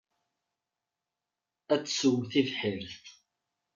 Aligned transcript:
Ad 1.73 1.81
tesswem 1.83 2.21
tibḥirt. 2.31 3.03